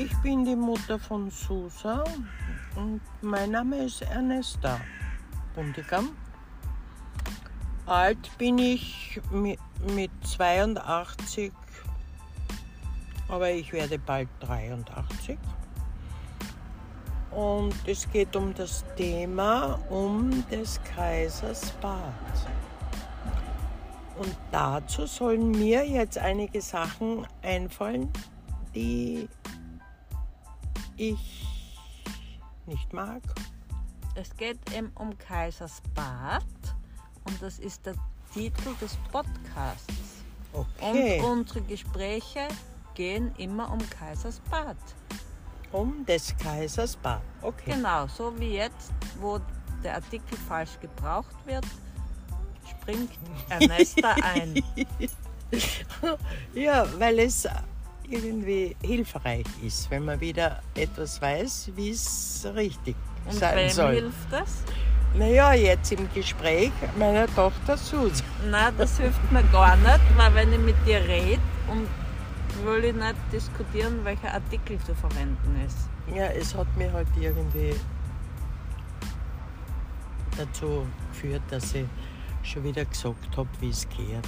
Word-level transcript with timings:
Ich 0.00 0.16
bin 0.18 0.44
die 0.44 0.54
Mutter 0.54 0.96
von 0.96 1.28
Susa 1.28 2.04
und 2.76 3.00
mein 3.20 3.50
Name 3.50 3.78
ist 3.78 4.02
Ernesta 4.02 4.80
Bundigam. 5.56 6.10
Alt 7.84 8.30
bin 8.38 8.58
ich 8.58 9.20
mi- 9.32 9.58
mit 9.96 10.12
82, 10.24 11.50
aber 13.28 13.50
ich 13.50 13.72
werde 13.72 13.98
bald 13.98 14.28
83. 14.38 15.36
Und 17.32 17.74
es 17.84 18.08
geht 18.08 18.36
um 18.36 18.54
das 18.54 18.84
Thema 18.96 19.80
um 19.90 20.46
des 20.48 20.80
Kaisers 20.94 21.72
Bad. 21.80 22.14
Und 24.16 24.36
dazu 24.52 25.06
sollen 25.06 25.50
mir 25.50 25.84
jetzt 25.84 26.18
einige 26.18 26.60
Sachen 26.60 27.26
einfallen, 27.42 28.12
die 28.76 29.28
ich 30.98 31.46
nicht 32.66 32.92
mag. 32.92 33.22
Es 34.14 34.36
geht 34.36 34.58
eben 34.72 34.90
um 34.96 35.16
Kaisersbad 35.16 36.44
und 37.24 37.40
das 37.40 37.58
ist 37.58 37.86
der 37.86 37.94
Titel 38.34 38.74
des 38.80 38.96
Podcasts. 39.10 39.94
Okay. 40.52 41.20
Und 41.20 41.40
unsere 41.40 41.62
Gespräche 41.62 42.48
gehen 42.94 43.32
immer 43.38 43.70
um 43.72 43.78
Kaisersbad. 43.90 44.76
um 45.72 46.04
des 46.06 46.36
Kaisers 46.38 46.96
Bad. 46.96 47.20
Okay. 47.42 47.72
Genau, 47.72 48.06
so 48.08 48.32
wie 48.40 48.54
jetzt, 48.54 48.90
wo 49.20 49.38
der 49.84 49.96
Artikel 49.96 50.36
falsch 50.48 50.80
gebraucht 50.80 51.36
wird, 51.44 51.64
springt 52.68 53.10
Ernesta 53.48 54.14
ein. 54.22 54.62
Ja, 56.54 56.86
weil 56.98 57.18
es 57.20 57.46
irgendwie 58.10 58.76
hilfreich 58.82 59.46
ist, 59.62 59.90
wenn 59.90 60.04
man 60.04 60.20
wieder 60.20 60.60
etwas 60.74 61.20
weiß, 61.20 61.70
wie 61.76 61.90
es 61.90 62.46
richtig 62.54 62.96
Und 63.26 63.34
sein 63.34 63.56
wem 63.56 63.70
soll. 63.70 63.94
hilft 63.94 64.32
das? 64.32 64.62
Naja, 65.14 65.54
jetzt 65.54 65.90
im 65.92 66.08
Gespräch 66.12 66.70
meiner 66.98 67.26
Tochter 67.34 67.76
Susan. 67.76 68.26
Na, 68.50 68.70
das 68.70 68.98
hilft 68.98 69.32
mir 69.32 69.42
gar 69.44 69.76
nicht, 69.76 70.00
weil 70.16 70.34
wenn 70.34 70.52
ich 70.52 70.58
mit 70.58 70.76
dir 70.86 71.00
rede 71.00 71.40
und 71.68 71.86
will 72.64 72.84
ich 72.84 72.94
nicht 72.94 73.16
diskutieren, 73.32 74.04
welcher 74.04 74.34
Artikel 74.34 74.78
zu 74.80 74.94
verwenden 74.94 75.62
ist. 75.66 75.88
Ja, 76.14 76.26
es 76.26 76.54
hat 76.54 76.66
mir 76.76 76.92
halt 76.92 77.08
irgendwie 77.18 77.74
dazu 80.36 80.86
geführt, 81.10 81.42
dass 81.50 81.74
ich 81.74 81.86
schon 82.42 82.64
wieder 82.64 82.84
gesagt 82.84 83.36
habe, 83.36 83.48
wie 83.60 83.70
es 83.70 83.88
geht. 83.88 84.24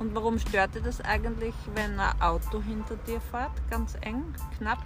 Und 0.00 0.14
warum 0.14 0.38
stört 0.38 0.74
dir 0.74 0.80
das 0.80 1.02
eigentlich, 1.02 1.54
wenn 1.74 2.00
ein 2.00 2.22
Auto 2.22 2.62
hinter 2.62 2.96
dir 3.06 3.20
fährt? 3.20 3.52
Ganz 3.68 3.98
eng, 4.00 4.24
knapp? 4.56 4.78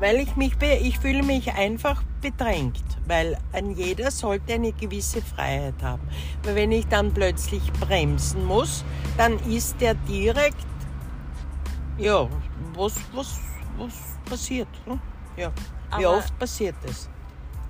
Weil 0.00 0.16
ich 0.16 0.34
mich, 0.34 0.54
ich 0.62 0.98
fühle 0.98 1.22
mich 1.22 1.52
einfach 1.52 2.02
bedrängt, 2.22 2.82
weil 3.06 3.36
ein 3.52 3.72
jeder 3.72 4.10
sollte 4.10 4.54
eine 4.54 4.72
gewisse 4.72 5.20
Freiheit 5.20 5.80
haben. 5.82 6.02
Weil 6.42 6.54
wenn 6.54 6.72
ich 6.72 6.88
dann 6.88 7.12
plötzlich 7.12 7.70
bremsen 7.74 8.46
muss, 8.46 8.82
dann 9.18 9.38
ist 9.40 9.78
der 9.82 9.94
direkt, 9.94 10.66
ja, 11.98 12.26
was, 12.74 12.94
was, 13.12 13.38
was 13.76 13.92
passiert? 14.24 14.68
Hm? 14.86 14.98
Ja. 15.36 15.52
Wie 15.98 16.06
Aber 16.06 16.16
oft 16.16 16.36
passiert 16.38 16.76
das? 16.84 17.10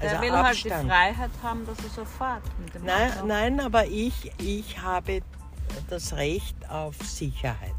Der 0.01 0.21
will 0.21 0.33
halt 0.33 0.65
die 0.65 0.71
Freiheit 0.71 1.31
haben, 1.43 1.67
dass 1.67 1.79
er 1.79 1.91
so 1.91 2.05
fährt 2.05 2.43
mit 2.61 2.75
dem 2.75 2.85
Nein, 2.85 3.13
Auto. 3.13 3.27
nein, 3.27 3.61
aber 3.61 3.87
ich, 3.87 4.31
ich 4.39 4.81
habe 4.81 5.21
das 5.89 6.13
Recht 6.15 6.57
auf 6.69 6.97
Sicherheit. 7.03 7.75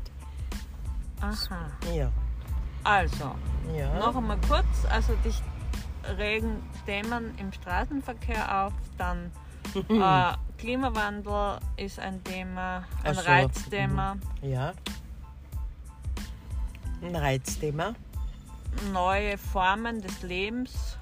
Aha. 1.21 1.67
Ja. 1.93 2.11
Also, 2.83 3.35
ja. 3.75 3.97
noch 3.97 4.15
einmal 4.15 4.37
kurz. 4.47 4.65
Also 4.89 5.15
dich 5.23 5.41
regen 6.17 6.61
Themen 6.85 7.35
im 7.39 7.51
Straßenverkehr 7.51 8.65
auf, 8.65 8.73
dann 8.97 9.31
äh, 9.89 10.33
Klimawandel 10.57 11.59
ist 11.77 11.99
ein 11.99 12.23
Thema, 12.23 12.83
ein 13.03 13.15
so. 13.15 13.21
Reizthema, 13.21 14.17
Ja. 14.41 14.73
Ein 17.01 17.15
Reizthema. 17.15 17.93
neue 18.93 19.37
Formen 19.37 20.01
des 20.01 20.21
Lebens. 20.21 20.97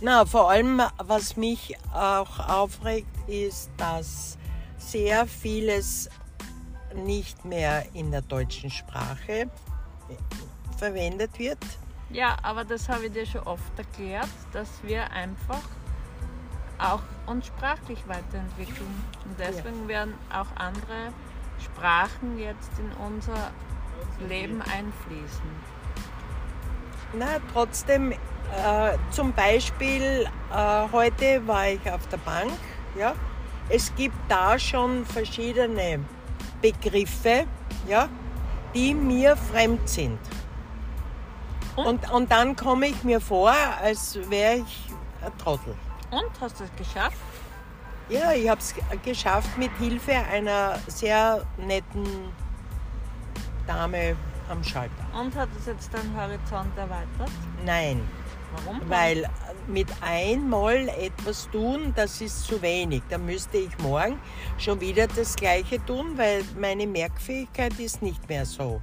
Na, 0.00 0.24
vor 0.24 0.50
allem, 0.50 0.80
was 0.98 1.36
mich 1.36 1.76
auch 1.92 2.48
aufregt, 2.48 3.08
ist, 3.28 3.70
dass 3.76 4.38
sehr 4.78 5.26
vieles 5.26 6.08
nicht 6.94 7.44
mehr 7.44 7.84
in 7.94 8.10
der 8.10 8.22
deutschen 8.22 8.70
Sprache 8.70 9.50
verwendet 10.78 11.38
wird. 11.38 11.58
Ja, 12.10 12.36
aber 12.42 12.64
das 12.64 12.88
habe 12.88 13.06
ich 13.06 13.12
dir 13.12 13.26
schon 13.26 13.42
oft 13.42 13.78
erklärt, 13.78 14.28
dass 14.52 14.68
wir 14.82 15.10
einfach 15.10 15.62
auch 16.78 17.02
uns 17.26 17.46
sprachlich 17.46 17.98
weiterentwickeln. 18.06 19.04
Und 19.24 19.38
deswegen 19.38 19.88
werden 19.88 20.14
auch 20.30 20.46
andere 20.56 21.12
Sprachen 21.62 22.38
jetzt 22.38 22.70
in 22.78 22.90
unser 23.04 23.50
Leben 24.28 24.60
einfließen. 24.60 25.74
Na, 27.16 27.38
trotzdem, 27.52 28.12
äh, 28.12 28.16
zum 29.10 29.32
Beispiel, 29.32 30.26
äh, 30.52 30.92
heute 30.92 31.46
war 31.46 31.68
ich 31.68 31.90
auf 31.90 32.06
der 32.08 32.18
Bank, 32.18 32.52
ja. 32.98 33.14
Es 33.68 33.94
gibt 33.94 34.16
da 34.28 34.58
schon 34.58 35.06
verschiedene 35.06 36.00
Begriffe, 36.64 37.44
ja, 37.86 38.08
die 38.74 38.94
mir 38.94 39.36
fremd 39.36 39.86
sind. 39.86 40.18
Und? 41.76 41.86
Und, 41.86 42.10
und 42.10 42.32
dann 42.32 42.56
komme 42.56 42.86
ich 42.86 43.04
mir 43.04 43.20
vor, 43.20 43.52
als 43.82 44.18
wäre 44.30 44.56
ich 44.56 44.94
ein 45.22 45.36
Trottel. 45.36 45.74
Und 46.10 46.30
hast 46.40 46.60
du 46.60 46.64
es 46.64 46.74
geschafft? 46.76 47.18
Ja, 48.08 48.32
ich 48.32 48.48
habe 48.48 48.60
es 48.60 48.74
geschafft 49.02 49.58
mit 49.58 49.76
Hilfe 49.76 50.12
einer 50.32 50.78
sehr 50.86 51.42
netten 51.58 52.32
Dame 53.66 54.16
am 54.48 54.64
Schalter. 54.64 55.04
Und 55.18 55.36
hat 55.36 55.50
es 55.58 55.66
jetzt 55.66 55.92
deinen 55.92 56.16
Horizont 56.16 56.76
erweitert? 56.78 57.30
Nein, 57.62 58.00
Warum? 58.54 58.80
weil 58.88 59.28
mit 59.66 59.88
einmal 60.02 60.88
etwas 60.88 61.48
tun, 61.50 61.92
das 61.96 62.20
ist 62.20 62.44
zu 62.44 62.60
wenig. 62.60 63.02
Da 63.08 63.18
müsste 63.18 63.58
ich 63.58 63.76
morgen 63.78 64.18
schon 64.58 64.80
wieder 64.80 65.06
das 65.06 65.34
Gleiche 65.36 65.84
tun, 65.86 66.16
weil 66.16 66.44
meine 66.58 66.86
Merkfähigkeit 66.86 67.78
ist 67.78 68.02
nicht 68.02 68.28
mehr 68.28 68.44
so 68.44 68.82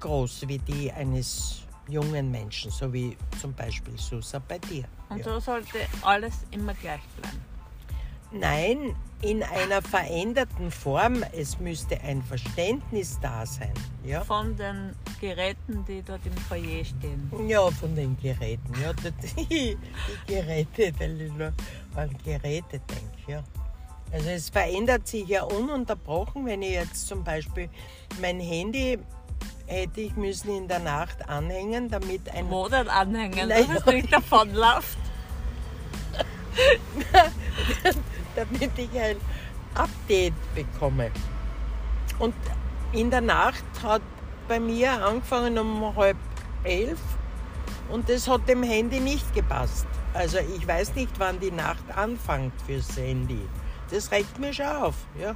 groß 0.00 0.46
wie 0.48 0.58
die 0.58 0.92
eines 0.92 1.62
jungen 1.88 2.30
Menschen, 2.30 2.70
so 2.70 2.92
wie 2.92 3.16
zum 3.40 3.52
Beispiel 3.54 3.96
Susa 3.98 4.40
bei 4.46 4.58
dir. 4.58 4.84
Und 5.08 5.18
Ja. 5.18 5.24
so 5.24 5.40
sollte 5.40 5.78
alles 6.02 6.34
immer 6.50 6.74
gleich 6.74 7.02
bleiben. 7.20 7.53
Nein, 8.34 8.96
in 9.22 9.42
einer 9.42 9.80
veränderten 9.80 10.70
Form. 10.70 11.24
Es 11.32 11.58
müsste 11.60 12.00
ein 12.00 12.22
Verständnis 12.22 13.18
da 13.22 13.46
sein. 13.46 13.72
Ja, 14.04 14.22
Von 14.22 14.56
den 14.56 14.94
Geräten, 15.20 15.84
die 15.86 16.02
dort 16.02 16.20
im 16.26 16.36
Foyer 16.36 16.84
stehen. 16.84 17.30
ja 17.48 17.70
von 17.70 17.94
den 17.94 18.16
Geräten. 18.20 18.74
Ja, 18.82 18.92
die, 18.92 19.78
Geräte, 20.26 20.92
weil 20.98 21.20
ich 21.20 21.32
nur 21.32 21.52
an 21.94 22.10
Geräte 22.24 22.80
denke. 22.80 23.24
Ja. 23.28 23.42
Also 24.12 24.28
es 24.28 24.50
verändert 24.50 25.06
sich 25.08 25.26
ja 25.28 25.44
ununterbrochen, 25.44 26.44
wenn 26.46 26.62
ich 26.62 26.72
jetzt 26.72 27.06
zum 27.06 27.24
Beispiel 27.24 27.68
mein 28.20 28.40
Handy 28.40 28.98
hätte 29.66 30.02
ich 30.02 30.14
müssen 30.16 30.54
in 30.54 30.68
der 30.68 30.80
Nacht 30.80 31.26
anhängen, 31.28 31.88
damit 31.88 32.28
ein 32.28 32.50
Wo 32.50 32.68
denn 32.68 32.88
anhängen, 32.88 33.48
Nein, 33.48 33.66
dass 33.68 33.78
es 33.78 33.86
nicht 33.86 34.12
davonläuft? 34.12 34.98
damit 38.36 38.78
ich 38.78 38.98
ein 38.98 39.16
Update 39.74 40.34
bekomme. 40.54 41.10
Und 42.18 42.34
in 42.92 43.10
der 43.10 43.20
Nacht 43.20 43.64
hat 43.82 44.02
bei 44.46 44.60
mir 44.60 44.92
angefangen 45.04 45.58
um 45.58 45.96
halb 45.96 46.16
elf 46.62 47.00
und 47.88 48.08
das 48.08 48.28
hat 48.28 48.48
dem 48.48 48.62
Handy 48.62 49.00
nicht 49.00 49.34
gepasst. 49.34 49.86
Also 50.12 50.38
ich 50.38 50.66
weiß 50.66 50.94
nicht, 50.94 51.12
wann 51.18 51.40
die 51.40 51.50
Nacht 51.50 51.84
anfängt 51.94 52.52
fürs 52.66 52.96
Handy. 52.96 53.40
Das 53.90 54.10
regt 54.10 54.38
mir 54.38 54.52
schon 54.52 54.66
auf. 54.66 54.94
Ja. 55.20 55.34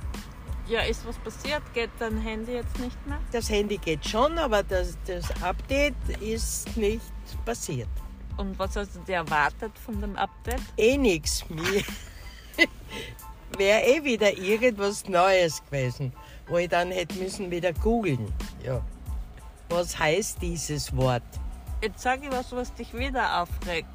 Ja, 0.68 0.82
ist 0.82 1.06
was 1.06 1.16
passiert? 1.18 1.62
Geht 1.72 1.90
dein 1.98 2.18
Handy 2.18 2.52
jetzt 2.52 2.78
nicht 2.78 3.06
mehr? 3.06 3.18
Das 3.32 3.48
Handy 3.48 3.78
geht 3.78 4.06
schon, 4.06 4.38
aber 4.38 4.62
das, 4.62 4.98
das 5.06 5.24
Update 5.42 5.94
ist 6.20 6.76
nicht 6.76 7.02
passiert. 7.44 7.88
Und 8.36 8.58
was 8.58 8.76
hast 8.76 8.94
du 8.94 9.00
dir 9.00 9.16
erwartet 9.16 9.72
von 9.78 10.00
dem 10.00 10.14
Update? 10.16 10.60
Eh 10.76 10.96
nichts. 10.96 11.44
Mir 11.48 11.82
wäre 13.56 13.82
eh 13.82 14.05
wieder 14.05 14.37
irgendwas 14.37 15.06
Neues 15.08 15.62
gewesen, 15.64 16.12
wo 16.49 16.58
ich 16.58 16.69
dann 16.69 16.90
hätte 16.90 17.19
müssen 17.19 17.50
wieder 17.50 17.72
googeln. 17.72 18.32
Ja. 18.62 18.81
Was 19.69 19.99
heißt 19.99 20.40
dieses 20.40 20.96
Wort? 20.96 21.22
Jetzt 21.81 22.00
sage 22.00 22.26
ich 22.26 22.32
was, 22.32 22.50
was 22.52 22.75
dich 22.75 22.93
wieder 22.94 23.43
aufregt. 23.43 23.88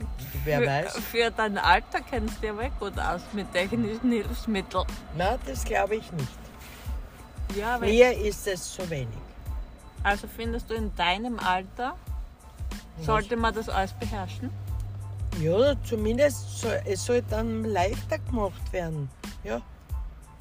Wer 0.46 0.60
für, 0.60 0.68
weiß? 0.68 0.98
Für 1.12 1.32
dein 1.32 1.58
Alter 1.58 2.00
kennst 2.02 2.42
du 2.42 2.48
ja 2.48 2.56
wohl 2.56 2.72
gut 2.80 2.98
aus 2.98 3.22
mit 3.34 3.52
technischen 3.52 4.12
Hilfsmitteln. 4.12 4.86
Na, 5.18 5.38
das 5.46 5.66
glaube 5.66 5.96
ich 5.96 6.12
nicht. 6.14 6.40
Ja, 7.56 7.78
Mir 7.80 8.18
ist 8.18 8.48
es 8.48 8.74
zu 8.74 8.90
wenig. 8.90 9.10
also 10.04 10.28
findest 10.28 10.70
du 10.70 10.74
in 10.76 10.96
deinem 10.96 11.40
Alter 11.40 11.96
Sollte 13.02 13.36
man 13.36 13.54
das 13.54 13.70
alles 13.70 13.92
beherrschen? 13.94 14.50
Ja, 15.42 15.74
zumindest 15.84 16.60
soll, 16.60 16.82
es 16.86 17.06
soll 17.06 17.22
dann 17.30 17.64
leichter 17.66 18.20
gemacht 18.20 18.72
werden. 18.72 19.10
Ja. 19.44 19.62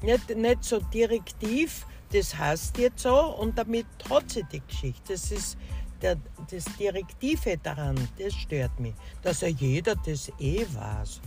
Nicht, 0.01 0.35
nicht 0.35 0.63
so 0.63 0.79
direktiv, 0.79 1.85
das 2.11 2.37
heißt 2.37 2.77
jetzt 2.77 3.03
so 3.03 3.15
und 3.15 3.57
damit 3.57 3.85
hat 4.09 4.29
sie 4.29 4.43
die 4.51 4.61
Geschichte. 4.67 5.13
Das 5.13 5.31
ist 5.31 5.57
der, 6.01 6.17
das 6.51 6.65
Direktive 6.77 7.57
daran, 7.57 8.07
das 8.19 8.33
stört 8.33 8.79
mich. 8.79 8.93
Dass 9.21 9.41
ja 9.41 9.47
jeder 9.47 9.95
das 9.95 10.31
eh 10.39 10.65
weiß 10.73 11.21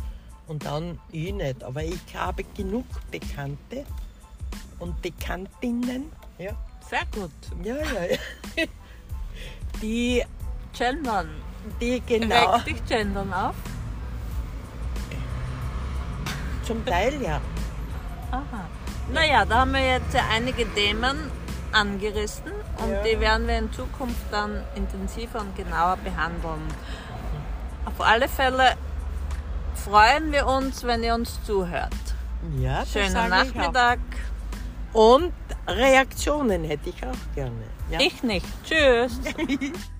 und 0.46 0.64
dann 0.64 0.98
ich 1.10 1.32
nicht. 1.32 1.64
Aber 1.64 1.82
ich 1.82 1.98
habe 2.14 2.44
genug 2.54 2.84
Bekannte 3.10 3.84
und 4.78 5.00
Bekanntinnen, 5.02 6.12
ja, 6.38 6.52
Sehr 6.88 7.06
gut. 7.12 7.30
ja, 7.64 7.76
ja, 7.76 8.04
ja. 8.04 8.64
die, 9.80 10.22
Gendern. 10.76 11.30
Die 11.80 12.00
genau, 12.00 12.52
Regt 12.54 12.66
dich 12.66 12.84
Gendern 12.86 13.32
auf? 13.32 13.54
zum 16.64 16.84
Teil 16.84 17.20
ja. 17.22 17.40
Aha. 18.32 18.42
Naja, 19.12 19.44
da 19.44 19.60
haben 19.60 19.72
wir 19.72 19.86
jetzt 19.86 20.12
ja 20.14 20.22
einige 20.32 20.68
Themen 20.74 21.30
angerissen 21.72 22.50
und 22.78 22.90
Ja. 22.90 23.02
die 23.02 23.20
werden 23.20 23.46
wir 23.46 23.58
in 23.58 23.72
Zukunft 23.72 24.20
dann 24.32 24.62
intensiver 24.74 25.40
und 25.40 25.54
genauer 25.56 25.96
behandeln. 25.98 26.62
Auf 27.84 28.00
alle 28.00 28.28
Fälle 28.28 28.74
freuen 29.84 30.32
wir 30.32 30.46
uns, 30.46 30.82
wenn 30.82 31.04
ihr 31.04 31.14
uns 31.14 31.38
zuhört. 31.44 31.92
Ja, 32.58 32.84
Schönen. 32.84 33.12
Nachmittag. 33.28 34.00
Und 34.92 35.32
Reaktionen 35.68 36.64
hätte 36.64 36.88
ich 36.90 37.04
auch 37.04 37.34
gerne. 37.34 37.62
Ja. 37.90 38.00
Ich 38.00 38.22
nicht. 38.22 38.46
Tschüss. 38.64 39.20